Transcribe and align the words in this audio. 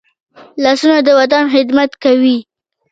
لاسونه 0.63 0.97
د 1.03 1.09
وطن 1.19 1.43
خدمت 1.53 1.91
کوي 2.03 2.37